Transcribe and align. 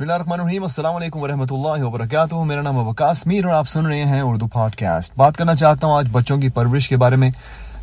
بسم 0.00 0.08
اللہ 0.08 0.14
الرحمن 0.14 0.40
الرحیم، 0.40 0.62
السلام 0.62 0.94
علیکم 0.96 1.22
ورحمۃ 1.22 1.50
اللہ 1.50 1.82
وبرکاتہ۔ 1.84 2.34
میرا 2.44 2.60
نام 2.62 2.76
وکاس 2.76 3.26
میر 3.26 3.44
اور 3.44 3.54
آپ 3.54 3.68
سن 3.68 3.86
رہے 3.86 4.04
ہیں 4.04 4.20
اردو 4.20 4.46
پوڈ 4.46 4.74
کاسٹ 4.76 5.12
بات 5.16 5.36
کرنا 5.36 5.54
چاہتا 5.54 5.86
ہوں 5.86 5.94
آج 5.94 6.08
بچوں 6.12 6.36
کی 6.40 6.48
پرورش 6.48 6.88
کے 6.88 6.96
بارے 6.96 7.16
میں۔ 7.16 7.30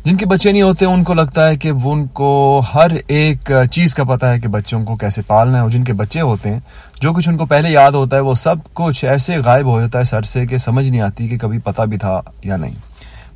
جن 0.04 0.16
کے 0.16 0.26
بچے 0.26 0.52
نہیں 0.52 0.62
ہوتے، 0.62 0.84
ان 0.84 1.04
کو 1.04 1.14
لگتا 1.14 1.46
ہے 1.48 1.56
کہ 1.56 1.70
وہ 1.72 1.92
ان 1.92 2.06
کو 2.20 2.30
ہر 2.74 2.90
ایک 3.06 3.52
چیز 3.72 3.94
کا 3.94 4.04
پتہ 4.04 4.26
ہے 4.26 4.40
کہ 4.40 4.48
بچوں 4.48 4.84
کو 4.84 4.96
کیسے 4.96 5.22
پالنا 5.26 5.56
ہے۔ 5.56 5.62
اور 5.62 5.70
جن 5.70 5.84
کے 5.84 5.92
بچے 5.92 6.20
ہوتے 6.20 6.52
ہیں، 6.52 6.60
جو 7.00 7.12
کچھ 7.12 7.28
ان 7.28 7.36
کو 7.36 7.46
پہلے 7.46 7.70
یاد 7.70 7.92
ہوتا 7.92 8.16
ہے، 8.16 8.20
وہ 8.20 8.34
سب 8.34 8.74
کچھ 8.74 9.04
ایسے 9.04 9.36
غائب 9.46 9.66
ہو 9.66 9.80
جاتا 9.80 9.98
ہے 9.98 10.04
سر 10.04 10.22
سے 10.32 10.46
کہ 10.46 10.58
سمجھ 10.66 10.88
نہیں 10.90 11.00
آتی 11.00 11.28
کہ 11.28 11.38
کبھی 11.38 11.58
پتہ 11.64 11.82
بھی 11.82 11.98
تھا 11.98 12.20
یا 12.44 12.56
نہیں۔ 12.56 12.74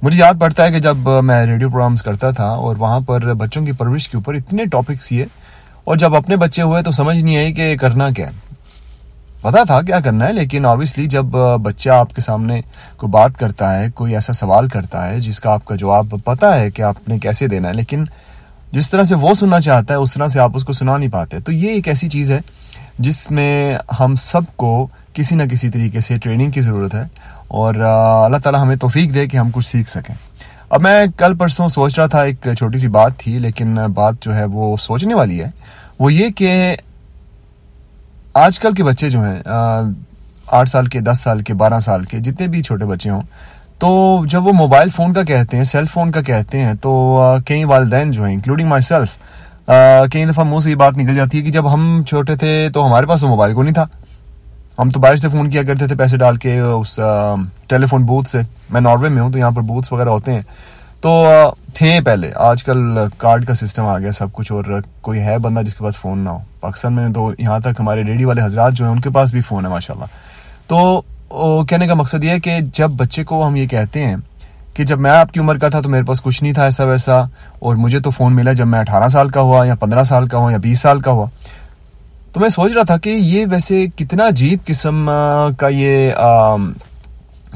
مجھے 0.03 0.19
یاد 0.19 0.41
پڑتا 0.41 0.65
ہے 0.65 0.73
کہ 0.73 0.79
جب 0.81 1.09
میں 1.25 1.45
ریڈیو 1.47 1.71
پروگرامس 1.71 2.03
کرتا 2.03 2.31
تھا 2.31 2.49
اور 2.49 2.77
وہاں 2.79 3.01
پر 3.01 3.33
بچوں 3.35 3.65
کی 3.67 3.73
پرورش 3.73 4.09
کے 4.09 4.17
اوپر 4.17 4.35
اتنے 4.35 4.65
ٹاپکس 4.73 5.13
یہ، 5.13 5.25
اور 5.85 5.97
جب 5.97 6.15
اپنے 6.15 6.37
بچے 6.37 6.63
ہوئے 6.63 6.83
تو 6.83 6.91
سمجھ 6.93 7.17
نہیں 7.17 7.37
آئی 7.37 7.53
کہ 7.53 7.77
کرنا 7.77 8.11
کیا 8.11 8.27
ہے۔ 8.27 8.42
پتا 9.43 9.63
تھا 9.65 9.81
کیا 9.83 10.01
کرنا 10.01 10.27
ہے، 10.27 10.33
لیکن 10.33 10.67
آبویسلی 10.67 11.07
جب 11.07 11.25
بچہ 11.63 11.91
آپ 11.91 12.15
کے 12.15 12.21
سامنے 12.21 12.61
کوئی 12.97 13.11
بات 13.11 13.37
کرتا 13.39 13.75
ہے، 13.75 13.91
کوئی 13.91 14.15
ایسا 14.15 14.33
سوال 14.33 14.69
کرتا 14.69 15.09
ہے، 15.09 15.19
جس 15.21 15.41
کا 15.41 15.53
آپ 15.53 15.65
کا 15.65 15.77
جواب 15.77 16.15
پتا 16.25 16.59
ہے 16.59 16.71
کہ 16.71 16.83
آپ 16.83 17.09
نے 17.09 17.19
کیسے 17.19 17.47
دینا 17.47 17.69
ہے، 17.69 17.75
لیکن 17.75 18.05
جس 18.73 18.91
طرح 18.91 19.05
سے 19.05 19.15
وہ 19.15 19.35
سننا 19.35 19.61
چاہتا 19.61 19.95
ہے، 19.95 19.99
اس 19.99 20.13
طرح 20.13 20.29
سے 20.29 20.41
آپ 20.41 20.51
اس 20.55 20.65
کو 20.65 20.73
سنا 20.73 20.97
نہیں 20.97 21.11
پاتے۔ 21.13 21.41
تو 21.41 21.53
یہ 21.53 21.69
ایک 21.69 21.89
ایسی 21.89 22.09
چیز 22.09 22.33
ہے 22.33 22.41
جس 22.99 23.31
میں 23.31 23.75
ہم 24.01 24.15
سب 24.15 24.43
کو 24.57 24.87
کسی 25.15 25.37
نہ 25.37 25.43
کسی 25.43 25.69
طریقے 25.71 26.01
سے 26.01 26.19
ٹریننگ 26.19 26.51
کی 26.51 26.61
ضرورت 26.61 26.95
ہے 26.95 27.03
اور 27.49 27.75
اللہ 27.75 28.37
تعالیٰ 28.37 28.63
ہمیں 28.63 28.77
توفیق 28.77 29.15
دے 29.15 29.27
کہ 29.27 29.37
ہم 29.37 29.51
کچھ 29.53 29.67
سیکھ 29.67 29.91
سکیں۔ 29.91 30.15
اب 30.71 30.83
میں 30.83 31.05
کل 31.17 31.37
پرسوں 31.39 31.69
سوچ 31.69 31.99
رہا 31.99 32.07
تھا، 32.07 32.21
ایک 32.21 32.49
چھوٹی 32.59 32.79
سی 32.79 32.89
بات 32.89 33.19
تھی، 33.19 33.39
لیکن 33.39 33.75
بات 33.95 34.15
جو 34.21 34.35
ہے 34.35 34.45
وہ 34.45 34.77
سوچنے 34.77 35.15
والی 35.15 35.41
ہے۔ 35.41 35.51
وہ 35.99 36.13
یہ 36.13 36.29
کہ 36.31 36.77
آج 38.35 38.59
کل 38.61 38.75
کے 38.75 38.85
بچے 38.85 39.09
جو 39.11 39.21
ہیں 39.21 39.39
آٹھ 40.47 40.69
سال 40.69 40.87
کے، 40.87 41.01
دس 41.01 41.21
سال 41.21 41.41
کے، 41.43 41.55
بارہ 41.55 41.81
سال 41.81 42.05
کے، 42.05 42.19
جتنے 42.19 42.47
بھی 42.49 42.63
چھوٹے 42.63 42.85
بچے 42.85 43.11
ہوں، 43.11 43.23
تو 43.79 43.89
جب 44.29 44.47
وہ 44.47 44.53
موبائل 44.53 44.91
فون 44.91 45.13
کا 45.13 45.23
کہتے 45.23 45.57
ہیں، 45.57 45.65
سیل 45.65 45.87
فون 45.93 46.11
کا 46.13 46.23
کہتے 46.23 46.59
ہیں، 46.59 46.73
تو 46.75 46.93
کئی 47.47 47.65
والدین 47.65 48.11
جو 48.11 48.25
ہیں 48.25 48.33
انکلوڈنگ 48.35 48.69
مائی 48.69 48.83
سیلف 48.83 49.19
کئی 50.13 50.25
دفعہ 50.25 50.45
منہ 50.45 50.61
سے 50.61 50.71
یہ 50.71 50.75
بات 50.75 50.97
نکل 50.97 51.15
جاتی 51.15 51.39
ہے 51.39 51.43
کہ 51.43 51.51
جب 51.51 51.73
ہم 51.73 52.03
چھوٹے 52.09 52.37
تھے 52.37 52.69
تو 52.75 52.87
ہمارے 52.87 53.07
پاس 53.07 53.23
وہ 53.23 53.29
موبائل 53.29 53.55
کو 53.55 53.63
نہیں 53.63 53.75
تھا۔ 53.75 53.87
ہم 54.79 54.91
تو 54.91 55.01
باہر 55.01 55.17
سے 55.17 55.29
فون 55.29 55.51
کیا 55.51 55.63
کرتے 55.63 55.87
تھے، 55.87 55.97
پیسے 55.97 56.17
ڈال 56.17 56.37
کے 56.37 56.59
اس 56.59 56.99
ٹیلی 57.69 57.87
فون 57.87 58.05
بوتھ 58.07 58.29
سے۔ 58.31 58.41
میں 58.71 58.81
ناروے 58.81 59.09
میں 59.09 59.23
ہوں 59.23 59.33
تو 59.33 59.39
یہاں 59.39 59.51
پر 59.51 59.63
بوتھس 59.63 59.93
وغیرہ 59.93 60.09
ہوتے 60.09 60.35
ہیں۔ 60.35 60.43
تو 61.01 61.27
تھے 61.75 61.99
پہلے۔ 62.05 62.31
آج 62.37 62.63
کل 62.65 62.99
کارڈ 63.19 63.47
کا 63.47 63.55
سسٹم 63.55 63.87
آ 63.87 63.99
گیا، 63.99 64.13
سب 64.13 64.33
کچھ، 64.33 64.53
اور 64.53 64.65
کوئی 65.03 65.21
ہے 65.21 65.39
بندہ 65.39 65.63
جس 65.63 65.75
کے 65.75 65.85
پاس 65.85 65.97
فون 65.97 66.19
نہ 66.19 66.29
ہو۔ 66.29 66.39
پاکستان 66.61 66.93
میں 66.93 67.09
تو 67.15 67.31
یہاں 67.39 67.59
تک 67.61 67.81
ہمارے 67.81 68.03
ریڈی 68.05 68.25
والے 68.25 68.43
حضرات 68.43 68.73
جو 68.73 68.85
ہیں، 68.85 68.93
ان 68.93 69.01
کے 69.01 69.11
پاس 69.11 69.33
بھی 69.33 69.41
فون 69.41 69.65
ہے 69.65 69.71
ماشاء 69.71 69.95
اللہ 69.95 70.69
تو 70.69 71.65
کہنے 71.69 71.87
کا 71.87 71.95
مقصد 71.95 72.25
یہ 72.25 72.31
ہے 72.31 72.41
کہ 72.41 72.59
جب 72.75 72.91
بچے 72.99 73.25
کو 73.25 73.47
ہم 73.47 73.57
یہ 73.57 73.67
کہتے 73.67 74.05
ہیں 74.05 74.17
کہ 74.75 74.85
جب 74.85 75.01
میں 75.01 75.11
آپ 75.11 75.33
کی 75.33 75.41
عمر 75.41 75.59
کا 75.59 75.69
تھا 75.69 75.81
تو 75.81 75.89
میرے 75.89 76.05
پاس 76.07 76.23
کچھ 76.23 76.43
نہیں 76.43 76.53
تھا 76.53 76.65
ایسا 76.65 76.85
ویسا، 76.85 77.21
اور 77.59 77.77
مجھے 77.77 78.01
تو 78.01 78.11
فون 78.11 78.35
ملا 78.35 78.53
جب 78.53 78.67
میں 78.67 78.81
اٹھارہ 78.81 79.09
سال 79.09 79.31
کا 79.31 79.41
ہوا 79.41 79.65
یا 79.67 79.75
پندرہ 79.81 80.05
سال 80.05 80.29
کا 80.29 80.39
ہوا 80.39 80.53
یا 80.53 80.59
بیس 80.59 80.81
سال 80.81 81.01
کا 81.01 81.11
ہوا، 81.11 81.27
تو 82.33 82.41
میں 82.41 82.49
سوچ 82.49 82.73
رہا 82.75 82.83
تھا 82.83 82.97
کہ 82.97 83.11
یہ 83.11 83.47
ویسے 83.51 83.85
کتنا 83.97 84.27
عجیب 84.29 84.67
قسم 84.67 85.11
کا 85.59 85.69
یہ 85.69 86.13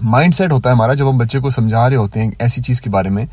مائنڈ 0.02 0.34
سیٹ 0.34 0.52
ہوتا 0.52 0.70
ہے 0.70 0.74
ہمارا 0.74 0.94
جب 0.94 1.10
ہم 1.10 1.18
بچے 1.18 1.38
کو 1.40 1.50
سمجھا 1.50 1.88
رہے 1.88 1.96
ہوتے 1.96 2.22
ہیں 2.22 2.30
ایسی 2.38 2.62
چیز 2.62 2.80
کے 2.80 2.90
بارے 2.90 3.08
میں۔ 3.08 3.24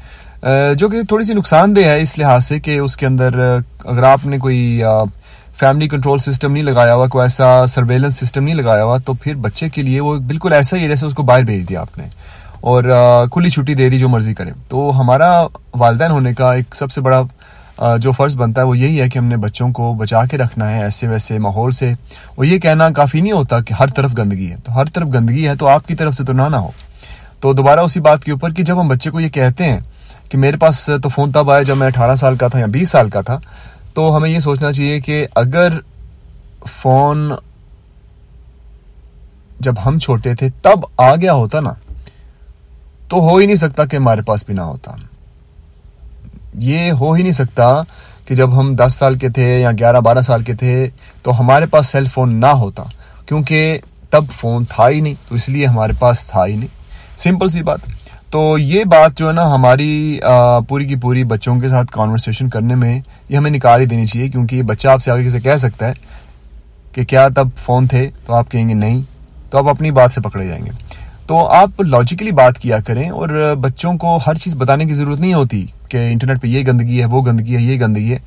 جو 0.77 0.89
کہ 0.89 1.02
تھوڑی 1.03 1.25
سی 1.25 1.33
نقصان 1.33 1.75
دہ 1.75 1.81
ہے 1.81 2.02
اس 2.02 2.17
لحاظ 2.17 2.45
سے 2.45 2.59
کہ 2.59 2.77
اس 2.77 2.97
کے 2.97 3.05
اندر 3.05 3.58
اگر 3.86 4.03
آپ 4.03 4.25
نے 4.25 4.38
کوئی 4.38 4.83
فیملی 5.59 5.88
کنٹرول 5.88 6.19
سسٹم 6.19 6.52
نہیں 6.52 6.63
لگایا 6.63 6.94
ہوا، 6.94 7.08
کوئی 7.08 7.22
ایسا 7.22 7.67
سرویلنس 7.67 8.17
سسٹم 8.17 8.44
نہیں 8.44 8.55
لگایا 8.55 8.83
ہوا، 8.83 8.97
تو 8.97 9.13
پھر 9.13 9.35
بچے 9.35 9.69
کے 9.69 9.81
لیے 9.81 10.00
وہ 10.00 10.16
بالکل 10.16 10.53
ایسا 10.53 10.77
ہی 10.77 10.88
جیسے 10.88 11.05
اس 11.05 11.13
کو 11.13 11.23
باہر 11.23 11.44
بھیج 11.44 11.69
دیا 11.69 11.81
آپ 11.81 11.97
نے۔ 11.97 12.03
اور 12.61 12.83
کھلی 13.31 13.50
چھٹی 13.50 13.73
دے 13.73 13.89
دی 13.89 14.00
جو 14.00 14.09
مرضی 14.09 14.33
کرے۔ 14.33 14.52
تو 14.67 14.91
ہمارا 15.00 15.44
والدین 15.73 16.12
ہونے 16.12 16.34
کا 16.34 16.53
ایک 16.53 16.75
سب 16.75 16.91
سے 16.91 17.01
بڑا 17.01 17.22
جو 17.97 18.12
فرض 18.12 18.38
بنتا 18.38 18.62
ہے 18.62 18.66
وہ 18.66 18.78
یہی 18.78 19.01
ہے 19.01 19.09
کہ 19.09 19.17
ہم 19.17 19.25
نے 19.25 19.38
بچوں 19.38 19.72
کو 19.72 19.94
بچا 19.94 20.25
کے 20.25 20.38
رکھنا 20.38 20.69
ہے 20.69 20.84
ایسے 20.84 21.07
ویسے 21.07 21.40
ماحول 21.40 21.72
سے۔ 21.72 21.90
اور 22.35 22.46
یہ 22.46 22.57
کہنا 22.57 22.90
کافی 22.90 23.22
نہیں 23.22 23.31
ہوتا 23.31 23.59
کہ 23.59 23.73
ہر 23.73 23.88
طرف 23.88 24.17
گندگی 24.17 24.51
ہے۔ 24.51 24.56
تو 24.63 24.75
ہر 24.75 24.85
طرف 24.85 25.07
گندگی 25.13 25.47
ہے 25.47 25.56
تو 25.56 25.67
آپ 25.67 25.88
کی 25.88 25.96
طرف 25.96 26.16
سے 26.16 26.23
تو 26.23 26.34
نہ 26.34 26.41
نہ 26.41 26.56
ہو۔ 26.56 26.72
تو 27.40 27.53
دوبارہ 27.53 27.79
اسی 27.79 28.00
بات 28.00 28.23
کے 28.23 28.31
اوپر 28.31 28.53
کہ 28.53 28.63
جب 28.63 28.81
ہم 28.81 28.88
بچے 28.88 29.09
کو 29.09 29.19
یہ 29.19 29.29
کہتے 29.29 29.63
ہیں 29.63 29.79
کہ 30.33 30.38
میرے 30.38 30.57
پاس 30.57 30.89
تو 31.03 31.09
فون 31.09 31.31
تب 31.31 31.51
آیا 31.51 31.61
جب 31.61 31.77
میں 31.77 31.88
اٹھارہ 31.88 32.16
سال 32.16 32.35
کا 32.35 32.47
تھا 32.47 32.59
یا 32.59 32.66
بیس 32.66 32.89
سال 32.89 33.09
کا 33.09 33.21
تھا، 33.21 33.39
تو 33.94 34.17
ہمیں 34.17 34.29
یہ 34.29 34.39
سوچنا 34.39 34.71
چاہیے 34.71 34.99
کہ 34.99 35.27
اگر 35.35 35.69
فون 36.67 37.31
جب 39.59 39.73
ہم 39.85 39.99
چھوٹے 39.99 40.35
تھے 40.35 40.49
تب 40.61 40.79
آ 40.97 41.16
گیا 41.16 41.33
ہوتا 41.33 41.59
نا، 41.59 41.73
تو 43.09 43.19
ہو 43.19 43.38
ہی 43.38 43.45
نہیں 43.45 43.55
سکتا 43.55 43.85
کہ 43.85 43.95
ہمارے 43.95 44.22
پاس 44.22 44.45
بھی 44.45 44.53
نہ 44.53 44.61
ہوتا۔ 44.61 44.91
یہ 46.53 46.91
ہو 46.91 47.13
ہی 47.13 47.23
نہیں 47.23 47.31
سکتا 47.31 47.81
کہ 48.25 48.35
جب 48.35 48.59
ہم 48.59 48.75
دس 48.75 48.93
سال 48.93 49.17
کے 49.17 49.29
تھے 49.29 49.59
یا 49.61 49.72
گیارہ 49.72 49.99
بارہ 49.99 50.22
سال 50.22 50.43
کے 50.43 50.55
تھے 50.55 50.89
تو 51.23 51.39
ہمارے 51.39 51.66
پاس 51.66 51.88
سیل 51.88 52.07
فون 52.07 52.35
نہ 52.35 52.55
ہوتا، 52.57 52.83
کیونکہ 53.25 53.77
تب 54.09 54.23
فون 54.31 54.66
تھا 54.66 54.89
ہی 54.89 55.01
نہیں، 55.01 55.16
تو 55.29 55.35
اس 55.35 55.49
لیے 55.49 55.66
ہمارے 55.66 55.93
پاس 55.99 56.27
تھا 56.27 56.45
ہی 56.45 56.55
نہیں۔ 56.55 57.19
سمپل 57.19 57.49
سی 57.49 57.63
بات۔ 57.63 57.79
تو 58.33 58.57
یہ 58.57 58.83
بات 58.83 59.17
جو 59.17 59.27
ہے 59.27 59.33
نا 59.33 59.44
ہماری 59.55 60.19
پوری 60.69 60.85
کی 60.85 60.95
پوری 61.01 61.23
بچوں 61.23 61.59
کے 61.59 61.69
ساتھ 61.69 61.91
کانورسیشن 61.91 62.49
کرنے 62.49 62.75
میں 62.75 62.99
یہ 63.29 63.38
ہمیں 63.38 63.49
نکال 63.51 63.81
ہی 63.81 63.85
دینی 63.85 64.05
چاہیے، 64.05 64.27
کیونکہ 64.27 64.55
یہ 64.55 64.61
بچہ 64.61 64.88
آپ 64.88 65.03
سے 65.03 65.11
آگے 65.11 65.29
سے 65.29 65.39
کہہ 65.39 65.57
سکتا 65.57 65.88
ہے 65.88 65.94
کہ 66.91 67.03
کیا 67.05 67.27
تب 67.35 67.47
فون 67.57 67.88
تھے 67.88 68.09
تو 68.25 68.33
آپ 68.33 68.49
کہیں 68.51 68.67
گے 68.69 68.73
نہیں، 68.73 69.01
تو 69.49 69.57
آپ 69.57 69.69
اپنی 69.69 69.91
بات 69.91 70.13
سے 70.13 70.22
پکڑے 70.22 70.47
جائیں 70.47 70.66
گے۔ 70.66 70.72
تو 71.27 71.45
آپ 71.55 71.81
لاجیکلی 71.81 72.31
بات 72.31 72.57
کیا 72.59 72.79
کریں 72.79 73.09
اور 73.09 73.53
بچوں 73.61 73.93
کو 73.97 74.17
ہر 74.27 74.35
چیز 74.35 74.55
بتانے 74.55 74.85
کی 74.85 74.93
ضرورت 74.93 75.19
نہیں 75.19 75.33
ہوتی 75.33 75.66
کہ 75.89 75.97
انٹرنیٹ 76.11 76.41
پہ 76.41 76.47
یہ 76.47 76.66
گندگی 76.67 76.99
ہے، 76.99 77.05
وہ 77.05 77.22
گندگی 77.25 77.55
ہے، 77.55 77.61
یہ 77.61 77.79
گندگی 77.81 78.11
ہے۔ 78.11 78.17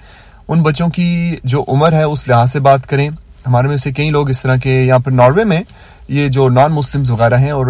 ان 0.49 0.63
بچوں 0.63 0.89
کی 0.89 1.37
جو 1.45 1.65
عمر 1.69 1.93
ہے، 1.93 2.03
اس 2.03 2.27
لحاظ 2.29 2.53
سے 2.53 2.61
بات 2.61 2.87
کریں۔ 2.87 3.09
ہمارے 3.47 3.69
میں 3.69 3.77
سے 3.77 3.93
کئی 3.93 4.11
لوگ 4.11 4.31
اس 4.31 4.43
طرح 4.43 4.57
کے، 4.57 4.83
یہاں 4.83 4.99
پر 4.99 5.11
ناروے 5.13 5.45
میں 5.45 5.61
یہ 6.09 6.29
جو 6.29 6.49
نان 6.49 6.73
مسلمز 6.73 7.11
وغیرہ 7.11 7.39
ہیں 7.39 7.51
اور 7.51 7.67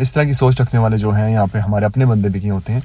اس 0.00 0.12
طرح 0.12 0.22
کی 0.22 0.32
سوچ 0.32 0.60
رکھنے 0.60 0.80
والے 0.80 0.98
جو 0.98 1.10
ہیں 1.10 1.32
یہاں 1.32 1.46
پہ 1.52 1.58
ہمارے 1.58 1.84
اپنے 1.84 2.06
بندے 2.06 2.28
بھی 2.28 2.50
ہوتے 2.50 2.72
ہیں 2.72 2.80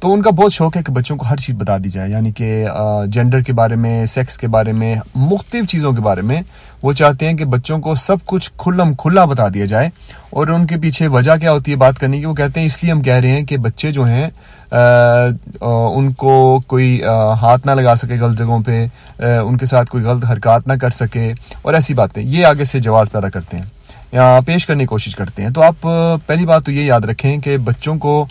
تو 0.00 0.12
ان 0.12 0.20
کا 0.22 0.30
بہت 0.30 0.52
شوق 0.52 0.76
ہے 0.76 0.82
کہ 0.82 0.92
بچوں 0.92 1.16
کو 1.16 1.26
ہر 1.26 1.36
چیز 1.36 1.54
بتا 1.58 1.76
دی 1.84 1.88
جائے 1.90 2.10
یعنی 2.10 2.30
کہ 2.32 2.66
جینڈر 3.12 3.40
کے 3.42 3.52
بارے 3.52 3.74
میں 3.74 4.04
سیکس 4.06 4.36
کے 4.38 4.48
بارے 4.48 4.72
میں، 4.72 4.94
مختلف 5.14 5.68
چیزوں 5.70 5.92
کے 5.92 6.00
بارے 6.00 6.22
میں۔ 6.22 6.40
وہ 6.82 6.92
چاہتے 6.92 7.28
ہیں 7.28 7.36
کہ 7.36 7.44
بچوں 7.44 7.78
کو 7.80 7.94
سب 7.94 8.16
کچھ 8.24 8.50
کھلم 8.58 8.94
کھلا 8.94 9.24
بتا 9.24 9.48
دیا 9.54 9.64
جائے۔ 9.64 9.88
اور 10.30 10.48
ان 10.48 10.66
کے 10.66 10.76
پیچھے 10.82 11.06
وجہ 11.08 11.36
کیا 11.40 11.52
ہوتی 11.52 11.70
ہے 11.70 11.76
بات 11.76 11.98
کرنے 11.98 12.18
کی؟ 12.18 12.24
وہ 12.24 12.34
کہتے 12.34 12.60
ہیں، 12.60 12.66
اس 12.66 12.82
لیے 12.82 12.92
ہم 12.92 13.00
کہہ 13.02 13.14
رہے 13.14 13.30
ہیں 13.30 13.44
کہ 13.46 13.56
بچے 13.56 13.92
جو 13.92 14.04
ہیں 14.04 14.28
ان 14.70 16.12
کو 16.12 16.60
کوئی 16.66 17.00
ہاتھ 17.40 17.66
نہ 17.66 17.72
لگا 17.80 17.94
سکے 17.94 18.20
غلط 18.20 18.38
جگہوں 18.38 18.62
پہ 18.66 18.86
ان 19.20 19.56
کے 19.56 19.66
ساتھ 19.66 19.90
کوئی 19.90 20.04
غلط 20.04 20.24
حرکات 20.32 20.68
نہ 20.68 20.72
کر 20.80 20.90
سکے، 20.90 21.32
اور 21.62 21.74
ایسی 21.74 21.94
باتیں۔ 21.94 22.22
یہ 22.22 22.46
آگے 22.46 22.64
سے 22.64 22.78
جواز 22.80 23.10
پیدا 23.12 23.28
کرتے 23.28 23.56
ہیں، 23.56 23.64
یا 24.12 24.38
پیش 24.46 24.66
کرنے 24.66 24.82
کی 24.82 24.86
کوشش 24.86 25.14
کرتے 25.16 25.42
ہیں۔ 25.42 25.50
تو 25.50 25.62
آپ 25.62 25.88
پہلی 26.26 26.46
بات 26.46 26.64
تو 26.64 26.72
یہ 26.72 26.84
یاد 26.84 27.04
رکھیں 27.04 27.36
کہ 27.38 27.56
بچوں 27.64 27.96
کو 27.98 28.24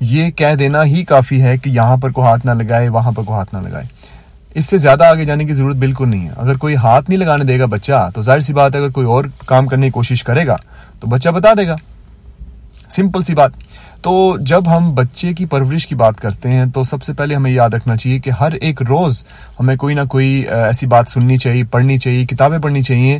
یہ 0.00 0.30
کہہ 0.30 0.54
دینا 0.54 0.84
ہی 0.84 1.04
کافی 1.04 1.42
ہے 1.42 1.58
کہ 1.58 1.70
یہاں 1.70 1.96
پر 1.96 2.10
کوئی 2.10 2.26
ہاتھ 2.26 2.46
نہ 2.46 2.50
لگائے، 2.50 2.88
وہاں 2.88 3.12
پر 3.12 3.22
کوئی 3.22 3.38
ہاتھ 3.38 3.54
نہ 3.54 3.68
لگائے۔ 3.68 3.84
اس 4.54 4.66
سے 4.66 4.78
زیادہ 4.78 5.04
آگے 5.04 5.24
جانے 5.24 5.44
کی 5.44 5.54
ضرورت 5.54 5.76
بالکل 5.76 6.08
نہیں 6.08 6.28
ہے۔ 6.28 6.32
اگر 6.36 6.56
کوئی 6.56 6.76
ہاتھ 6.76 7.10
نہیں 7.10 7.18
لگانے 7.18 7.44
دے 7.44 7.58
گا 7.58 7.66
بچہ، 7.66 8.10
تو 8.14 8.22
ظاہر 8.22 8.40
سی 8.40 8.52
بات 8.52 8.74
ہے، 8.74 8.80
اگر 8.80 8.90
کوئی 8.90 9.06
اور 9.06 9.24
کام 9.46 9.66
کرنے 9.66 9.86
کی 9.86 9.90
کوشش 9.90 10.24
کرے 10.24 10.46
گا، 10.46 10.56
تو 11.00 11.06
بچہ 11.06 11.28
بتا 11.28 11.48
دے 11.58 11.68
گا۔ 11.68 11.76
سمپل 12.90 13.22
سی 13.22 13.34
بات۔ 13.34 13.50
تو 14.02 14.36
جب 14.40 14.76
ہم 14.76 14.94
بچے 14.94 15.32
کی 15.32 15.44
پرورش 15.46 15.86
کی 15.86 15.94
بات 15.94 16.20
کرتے 16.20 16.50
ہیں، 16.50 16.64
تو 16.66 16.84
سب 16.84 17.02
سے 17.02 17.12
پہلے 17.12 17.34
ہمیں 17.34 17.50
یاد 17.50 17.70
رکھنا 17.70 17.96
چاہیے 17.96 18.18
کہ 18.18 18.30
ہر 18.30 18.52
ایک 18.52 18.82
روز 18.82 19.24
ہمیں 19.60 19.76
کوئی 19.76 19.94
نہ 19.94 20.00
کوئی 20.08 20.44
ایسی 20.48 20.86
بات 20.86 21.10
سننی 21.10 21.36
چاہیے، 21.38 21.64
پڑھنی 21.64 21.98
چاہیے، 21.98 22.24
کتابیں 22.26 22.58
پڑھنی 22.58 22.82
چاہیے 22.82 23.18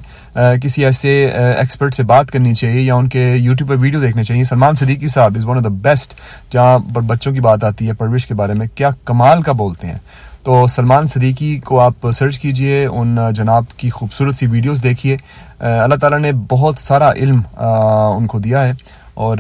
کسی 0.63 0.85
ایسے 0.85 1.31
ایکسپرٹ 1.57 1.95
سے 1.95 2.03
بات 2.03 2.31
کرنی 2.31 2.55
چاہیے 2.55 2.81
یا 2.81 2.95
ان 2.95 3.09
کے 3.09 3.33
یوٹیوب 3.33 3.71
پہ 3.71 3.75
ویڈیو 3.81 4.01
دیکھنے 4.01 4.25
چاہیے۔ 4.25 4.45
سلمان 4.45 4.75
صدیقی 4.75 5.09
صاحب 5.09 5.33
is 5.37 5.45
one 5.45 5.57
of 5.57 5.65
the 5.65 5.75
best 5.83 6.15
جہاں 6.53 6.79
پر 6.95 7.01
بچوں 7.01 7.33
کی 7.33 7.41
بات 7.41 7.65
آتی 7.65 7.89
ہے 7.89 7.93
پرورش 7.93 8.27
کے 8.27 8.35
بارے 8.35 8.55
میں، 8.55 8.67
کیا 8.75 8.91
کمال 9.05 9.43
کا 9.43 9.53
بولتے 9.53 9.87
ہیں۔ 9.87 9.99
تو 10.43 10.67
سلمان 10.67 11.07
صدیقی 11.07 11.59
کو 11.59 11.81
آپ 11.81 12.11
سرچ 12.13 12.39
کیجیے، 12.39 12.85
ان 12.87 13.19
جناب 13.35 13.65
کی 13.77 13.91
خوبصورت 13.91 14.37
سی 14.37 14.47
ویڈیوز 14.47 14.83
دیکھیے 14.83 15.17
اللہ 15.59 15.95
تعالیٰ 15.95 16.19
نے 16.19 16.33
بہت 16.49 16.75
سارا 16.79 17.13
علم 17.13 17.41
ان 18.17 18.27
کو 18.27 18.39
دیا 18.39 18.67
ہے۔ 18.67 18.73
اور 19.15 19.37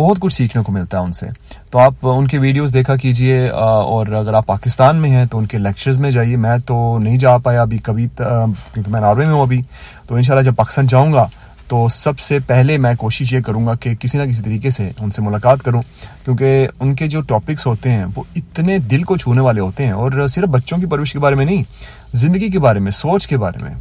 بہت 0.00 0.20
کچھ 0.20 0.34
سیکھنے 0.34 0.62
کو 0.62 0.72
ملتا 0.72 0.98
ہے 0.98 1.02
ان 1.04 1.12
سے۔ 1.12 1.26
تو 1.70 1.78
آپ 1.78 2.06
ان 2.06 2.26
کے 2.26 2.38
ویڈیوز 2.38 2.74
دیکھا 2.74 2.96
کیجیے 2.96 3.48
اور 3.48 4.06
اگر 4.06 4.34
آپ 4.34 4.46
پاکستان 4.46 4.96
میں 4.96 5.10
ہیں 5.10 5.24
تو 5.26 5.38
ان 5.38 5.46
کے 5.46 5.58
لیکچرز 5.58 5.98
میں 5.98 6.10
جائیے۔ 6.10 6.36
میں 6.36 6.56
تو 6.66 6.98
نہیں 6.98 7.18
جا 7.18 7.36
پایا 7.38 7.62
ابھی 7.62 7.78
کبھی 7.78 8.06
کیونکہ 8.16 8.90
میں 8.90 9.00
ناروے 9.00 9.26
میں 9.26 9.34
ہوں 9.34 9.42
ابھی۔ 9.42 9.62
تو 10.08 10.14
انشاءاللہ 10.14 10.44
جب 10.44 10.56
پاکستان 10.56 10.86
جاؤں 10.86 11.12
گا 11.12 11.26
تو 11.68 11.86
سب 11.88 12.18
سے 12.20 12.38
پہلے 12.46 12.76
میں 12.78 12.94
کوشش 12.98 13.32
یہ 13.32 13.40
کروں 13.40 13.66
گا 13.66 13.74
کہ 13.74 13.94
کسی 13.94 14.18
نہ 14.18 14.22
کسی 14.30 14.42
طریقے 14.42 14.70
سے 14.70 14.90
ان 14.98 15.10
سے 15.10 15.22
ملاقات 15.22 15.62
کروں۔ 15.62 15.82
کیونکہ 16.24 16.68
ان 16.80 16.94
کے 16.94 17.06
جو 17.06 17.20
ٹاپکس 17.20 17.66
ہوتے 17.66 17.90
ہیں 17.90 18.04
وہ 18.16 18.22
اتنے 18.36 18.78
دل 18.90 19.02
کو 19.02 19.16
چھونے 19.16 19.40
والے 19.40 19.60
ہوتے 19.60 19.84
ہیں، 19.84 19.92
اور 19.92 20.26
صرف 20.28 20.48
بچوں 20.48 20.78
کی 20.78 20.86
پرورش 20.86 21.12
کے 21.12 21.18
بارے 21.18 21.34
میں 21.34 21.44
نہیں، 21.44 21.62
زندگی 22.14 22.50
کے 22.50 22.58
بارے 22.58 22.78
میں، 22.78 22.92
سوچ 22.92 23.26
کے 23.26 23.38
بارے 23.38 23.62
میں۔ 23.64 23.74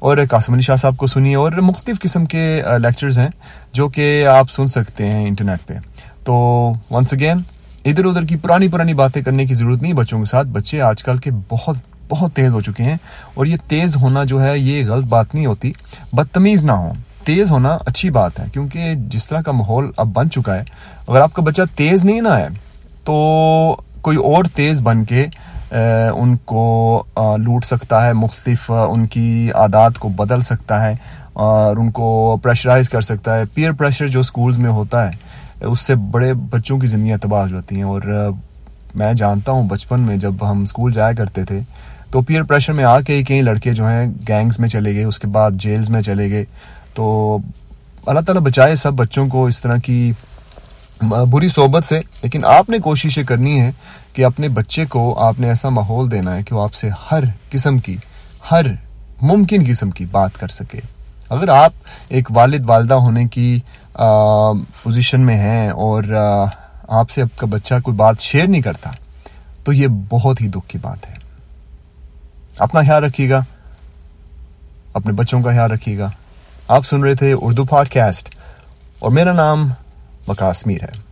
اور 0.00 0.18
قاسم 0.30 0.52
علی 0.52 0.62
شاہ 0.62 0.76
صاحب 0.76 0.96
کو 0.96 1.06
سنیے، 1.06 1.34
اور 1.34 1.52
مختلف 1.52 2.00
قسم 2.00 2.24
کے 2.26 2.62
لیکچرز 2.82 3.18
ہیں 3.18 3.28
جو 3.72 3.88
کہ 3.88 4.26
آپ 4.26 4.50
سن 4.50 4.66
سکتے 4.66 5.06
ہیں 5.06 5.26
انٹرنیٹ 5.26 5.66
پہ۔ 5.66 5.74
تو 6.24 6.34
ونس 6.90 7.12
اگین 7.12 7.40
ادھر 7.84 8.04
ادھر 8.04 8.24
کی 8.24 8.36
پرانی 8.36 8.68
پرانی 8.68 8.94
باتیں 8.94 9.22
کرنے 9.22 9.46
کی 9.46 9.54
ضرورت 9.54 9.82
نہیں، 9.82 9.92
بچوں 9.92 10.18
کے 10.18 10.24
ساتھ 10.24 10.48
بچے 10.48 10.80
آج 10.80 11.02
کل 11.04 11.18
کے 11.18 11.30
بہت 11.48 11.76
بہت 12.08 12.32
تیز 12.34 12.54
ہو 12.54 12.60
چکے 12.60 12.82
ہیں۔ 12.82 12.96
اور 13.34 13.46
یہ 13.46 13.56
تیز 13.68 13.96
ہونا 13.96 14.24
جو 14.24 14.42
ہے، 14.42 14.58
یہ 14.58 14.88
غلط 14.88 15.04
بات 15.04 15.34
نہیں 15.34 15.46
ہوتی۔ 15.46 15.72
بدتمیز 16.12 16.64
نہ 16.64 16.72
ہو 16.72 16.92
تیز 17.24 17.50
ہونا 17.50 17.76
اچھی 17.86 18.10
بات 18.10 18.40
ہے، 18.40 18.44
کیونکہ 18.52 18.94
جس 19.08 19.28
طرح 19.28 19.40
کا 19.40 19.52
ماحول 19.52 19.90
اب 19.96 20.08
بن 20.14 20.30
چکا 20.30 20.56
ہے، 20.56 20.64
اگر 21.08 21.20
آپ 21.20 21.32
کا 21.32 21.42
بچہ 21.42 21.62
تیز 21.74 22.04
نہیں 22.04 22.20
نہ 22.20 22.28
ہے 22.28 22.48
تو 23.04 23.14
کوئی 24.00 24.16
اور 24.16 24.44
تیز 24.54 24.80
بن 24.82 25.04
کے 25.04 25.26
ان 26.14 26.36
کو 26.36 27.02
لوٹ 27.16 27.64
سکتا 27.64 28.06
ہے، 28.06 28.12
مختلف 28.12 28.70
ان 28.70 29.06
کی 29.06 29.50
عادات 29.54 29.98
کو 29.98 30.08
بدل 30.08 30.40
سکتا 30.40 30.86
ہے 30.86 30.94
اور 31.32 31.76
ان 31.76 31.90
کو 31.90 32.36
پریشرائز 32.42 32.90
کر 32.90 33.00
سکتا 33.00 33.36
ہے۔ 33.36 33.42
پیئر 33.54 33.72
پریشر 33.72 34.08
جو 34.08 34.20
اسکولز 34.20 34.58
میں 34.58 34.70
ہوتا 34.70 35.10
ہے، 35.10 35.12
اس 35.64 35.80
سے 35.80 35.94
بڑے 35.94 36.34
بچوں 36.34 36.78
کی 36.78 36.86
زندگیاں 36.86 37.18
تباہ 37.18 37.42
ہو 37.42 37.48
جاتی 37.48 37.76
ہیں۔ 37.76 37.82
اور 37.82 38.30
میں 38.94 39.12
جانتا 39.12 39.52
ہوں 39.52 39.68
بچپن 39.68 40.00
میں 40.00 40.16
جب 40.16 40.50
ہم 40.50 40.62
اسکول 40.62 40.92
جایا 40.92 41.12
کرتے 41.12 41.44
تھے، 41.44 41.60
تو 42.10 42.20
پیئر 42.20 42.42
پریشر 42.42 42.72
میں 42.72 42.84
آ 42.84 43.00
کے 43.00 43.22
کئی 43.22 43.42
لڑکے 43.42 43.74
جو 43.74 43.88
ہیں 43.88 44.06
گینگز 44.28 44.58
میں 44.58 44.68
چلے 44.68 44.94
گئے، 44.94 45.04
اس 45.04 45.18
کے 45.18 45.26
بعد 45.26 45.50
جیلز 45.50 45.90
میں 45.90 46.02
چلے 46.02 46.30
گئے۔ 46.30 46.44
تو 46.94 47.38
اللہ 48.06 48.20
تعالیٰ 48.20 48.42
بچائے 48.42 48.74
سب 48.74 48.92
بچوں 48.92 49.26
کو 49.28 49.46
اس 49.46 49.60
طرح 49.60 49.76
کی 49.76 50.12
بری 51.02 51.48
صحبت 51.48 51.84
سے، 51.84 52.00
لیکن 52.22 52.44
آپ 52.44 52.68
نے 52.70 52.78
کوششیں 52.78 53.22
کرنی 53.24 53.60
ہے 53.60 53.70
کہ 54.12 54.24
اپنے 54.24 54.48
بچے 54.48 54.84
کو 54.86 55.18
آپ 55.18 55.40
نے 55.40 55.48
ایسا 55.48 55.68
ماحول 55.68 56.10
دینا 56.10 56.36
ہے 56.36 56.42
کہ 56.42 56.54
وہ 56.54 56.62
آپ 56.62 56.74
سے 56.74 56.88
ہر 57.10 57.24
قسم 57.50 57.78
کی، 57.78 57.96
ہر 58.50 58.66
ممکن 59.22 59.64
قسم 59.68 59.90
کی 59.90 60.04
بات 60.06 60.38
کر 60.40 60.48
سکے۔ 60.48 60.80
اگر 61.28 61.48
آپ 61.48 61.72
ایک 62.08 62.30
والد، 62.30 62.64
والدہ 62.66 62.94
ہونے 62.94 63.26
کی 63.28 63.60
پوزیشن 64.82 65.20
میں 65.20 65.36
ہیں 65.36 65.68
اور 65.68 66.04
آپ 66.88 67.10
سے 67.10 67.22
آپ 67.22 67.38
کا 67.38 67.46
بچہ 67.46 67.74
کوئی 67.84 67.96
بات 67.96 68.20
شیئر 68.20 68.46
نہیں 68.46 68.62
کرتا، 68.62 68.90
تو 69.64 69.72
یہ 69.72 69.86
بہت 70.08 70.40
ہی 70.40 70.48
دکھ 70.48 70.68
کی 70.68 70.78
بات 70.78 71.08
ہے۔ 71.10 71.14
اپنا 72.58 72.80
خیال 72.80 73.04
رکھیے 73.04 73.30
گا، 73.30 73.40
اپنے 74.94 75.12
بچوں 75.12 75.42
کا 75.42 75.50
خیال 75.50 75.70
رکھیے 75.70 75.98
گا۔ 75.98 76.10
آپ 76.68 76.84
سن 76.86 77.02
رہے 77.04 77.14
تھے 77.14 77.32
اردو 77.32 77.64
پاڈ 77.64 77.88
کاسٹ 77.88 78.34
اور 78.98 79.10
میرا 79.10 79.32
نام 79.32 79.68
وکاس 80.30 80.66
میر 80.66 80.82
ہے۔ 80.82 81.09